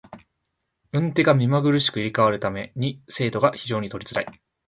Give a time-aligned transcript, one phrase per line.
[0.93, 4.41] 運手が目まぐるしく入れ替わる為に精度が非常に取りづらい。